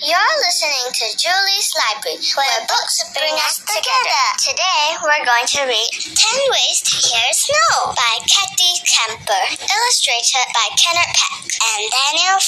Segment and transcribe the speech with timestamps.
[0.00, 4.24] You're listening to Julie's Library, where books bring us together.
[4.40, 10.66] Today, we're going to read 10 Ways to Hear Snow by Cathy Camper, illustrated by
[10.80, 12.40] Kenard Pak and Daniel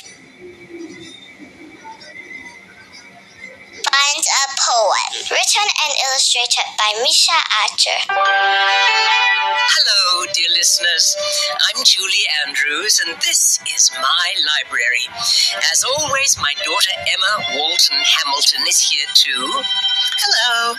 [3.95, 8.01] finds a poem, written and illustrated by Micha Archer.
[10.65, 11.15] Listeners.
[11.61, 15.05] I'm Julie Andrews, and this is my library.
[15.71, 19.61] As always, my daughter Emma Walton Hamilton is here too.
[20.17, 20.73] Hello.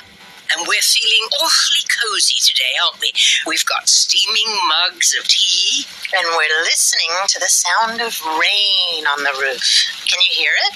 [0.50, 3.14] And we're feeling awfully cozy today, aren't we?
[3.46, 5.86] We've got steaming mugs of tea.
[6.18, 9.62] And we're listening to the sound of rain on the roof.
[10.10, 10.74] Can you hear it?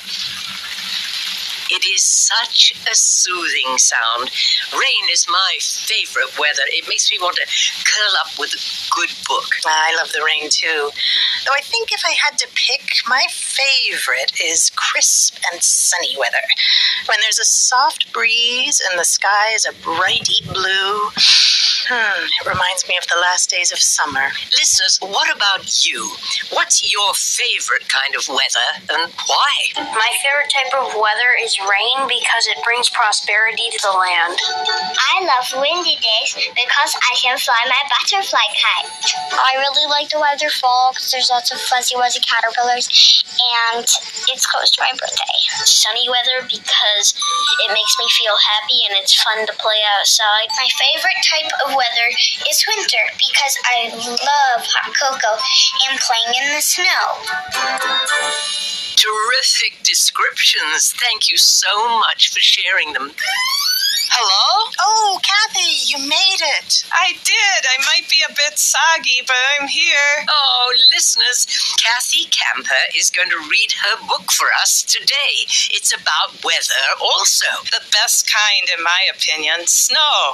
[1.69, 4.31] It is such a soothing sound.
[4.73, 6.63] Rain is my favorite weather.
[6.67, 7.45] It makes me want to
[7.85, 8.61] curl up with a
[8.95, 9.49] good book.
[9.65, 10.89] I love the rain too.
[11.45, 16.45] Though I think if I had to pick, my favorite is crisp and sunny weather.
[17.07, 21.09] When there's a soft breeze and the sky is a bright deep blue.
[21.89, 24.29] Hmm, it reminds me of the last days of summer.
[24.53, 26.05] Listeners, what about you?
[26.53, 29.53] What's your favorite kind of weather and why?
[29.97, 34.37] My favorite type of weather is rain because it brings prosperity to the land.
[34.37, 38.93] I love windy days because I can fly my butterfly kite.
[39.33, 42.85] I really like the weather fall because there's lots of fuzzy wuzzy caterpillars
[43.73, 43.81] and
[44.29, 45.41] it's close to my birthday.
[45.65, 47.17] Sunny weather because
[47.65, 50.53] it makes me feel happy and it's fun to play outside.
[50.53, 52.09] My favorite type of weather
[52.51, 55.39] is winter because I love hot cocoa
[55.87, 57.07] and playing in the snow.
[58.99, 60.91] Terrific descriptions.
[60.99, 63.11] Thank you so much for sharing them.
[64.09, 64.73] Hello?
[64.81, 66.81] Oh, Cathy, you made it.
[66.89, 67.61] I did.
[67.61, 70.25] I might be a bit soggy, but I'm here.
[70.25, 71.45] Oh, listeners,
[71.77, 75.45] Cathy Camper is going to read her book for us today.
[75.69, 77.45] It's about weather also.
[77.69, 80.33] The best kind, in my opinion snow.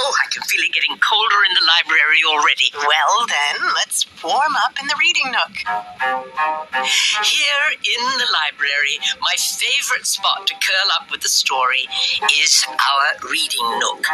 [0.00, 2.72] oh, I can feel it getting colder in the library already.
[2.72, 5.52] Well, then, let's warm up in the reading nook.
[7.28, 11.84] Here in the library, my favorite spot to curl up with the story
[12.38, 14.04] is our reading nook.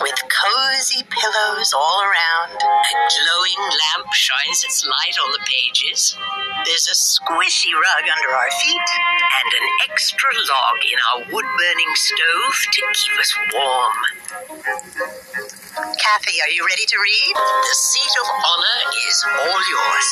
[0.00, 2.60] With cozy pillows all around.
[2.60, 6.16] A glowing lamp shines its light on the pages.
[6.64, 8.88] There's a squishy rug under our feet.
[9.40, 13.96] And an extra log in our wood burning stove to keep us warm.
[15.96, 17.34] Cathy, are you ready to read?
[17.34, 20.08] The seat of honor is all yours.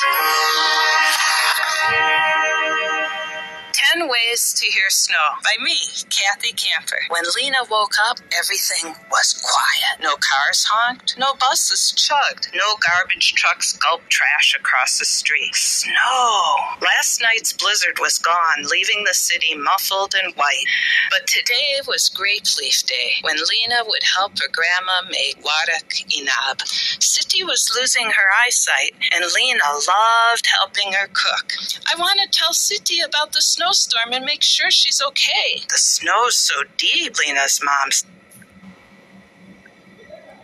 [3.92, 5.76] Ten Ways to Hear Snow by me,
[6.08, 6.96] Cathy Camper.
[7.10, 10.00] When Lena woke up, everything was quiet.
[10.02, 15.54] No cars honked, no buses chugged, no garbage trucks gulped trash across the street.
[15.54, 16.54] Snow!
[16.80, 20.64] Last night's blizzard was gone, leaving the city muffled and white.
[21.10, 26.62] But today was Grape Leaf Day, when Lena would help her grandma make warak inab.
[26.98, 31.52] Sitti was losing her eyesight, and Lena loved helping her cook.
[31.92, 33.42] I want to tell Sitti about the
[33.82, 35.62] snowstorm and make sure she's okay.
[35.68, 37.90] The snow's so deep, Lena's mom